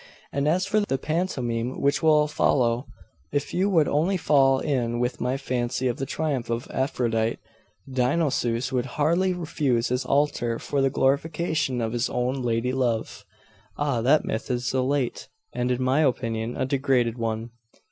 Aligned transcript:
And 0.33 0.47
as 0.47 0.65
for 0.65 0.79
the 0.79 0.97
pantomime 0.97 1.79
which 1.79 2.01
will 2.01 2.27
follow, 2.27 2.87
if 3.31 3.53
you 3.53 3.69
would 3.69 3.87
only 3.87 4.17
fall 4.17 4.57
in 4.57 4.99
with 4.99 5.21
my 5.21 5.37
fancy 5.37 5.87
of 5.87 5.97
the 5.97 6.07
triumph 6.07 6.49
of 6.49 6.67
Aphrodite, 6.71 7.37
Dionusos 7.87 8.71
would 8.71 8.87
hardly 8.97 9.31
refuse 9.31 9.89
his 9.89 10.03
altar 10.03 10.57
for 10.57 10.81
the 10.81 10.89
glorification 10.89 11.81
of 11.81 11.93
his 11.93 12.09
own 12.09 12.41
lady 12.41 12.73
love.' 12.73 13.25
'Ah 13.77 14.01
that 14.01 14.25
myth 14.25 14.49
is 14.49 14.73
a 14.73 14.81
late, 14.81 15.27
and 15.53 15.69
in 15.69 15.83
my 15.83 15.99
opinion 16.01 16.57
a 16.57 16.65
degraded 16.65 17.19
one. 17.19 17.51